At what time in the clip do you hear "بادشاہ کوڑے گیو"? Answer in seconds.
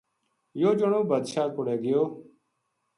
1.09-2.01